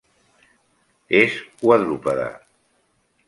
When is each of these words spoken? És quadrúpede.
És 1.19 1.37
quadrúpede. 1.59 2.27